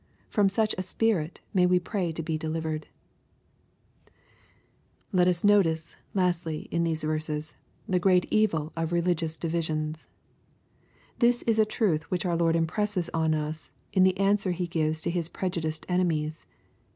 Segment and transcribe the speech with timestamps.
[0.29, 2.87] From such a spirit may we pray to be delivered
[5.11, 7.53] 1 Let us notice, lastly, in these verses,
[7.87, 10.07] the great evil of re^ ligious divisions.
[11.19, 15.03] This is a truth which our Lord impresses on us in the answer He gives
[15.03, 16.47] to His prejudiced enemies.